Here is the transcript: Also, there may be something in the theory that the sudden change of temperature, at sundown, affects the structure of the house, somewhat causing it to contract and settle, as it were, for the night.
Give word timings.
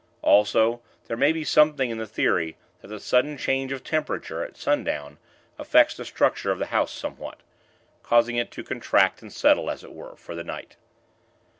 Also, 0.23 0.81
there 1.05 1.15
may 1.15 1.31
be 1.31 1.43
something 1.43 1.91
in 1.91 1.99
the 1.99 2.07
theory 2.07 2.57
that 2.81 2.87
the 2.87 2.99
sudden 2.99 3.37
change 3.37 3.71
of 3.71 3.83
temperature, 3.83 4.43
at 4.43 4.57
sundown, 4.57 5.19
affects 5.59 5.95
the 5.95 6.03
structure 6.05 6.49
of 6.49 6.57
the 6.57 6.65
house, 6.73 6.91
somewhat 6.91 7.41
causing 8.01 8.35
it 8.35 8.49
to 8.49 8.63
contract 8.63 9.21
and 9.21 9.31
settle, 9.31 9.69
as 9.69 9.83
it 9.83 9.93
were, 9.93 10.15
for 10.15 10.33
the 10.33 10.43
night. 10.43 10.75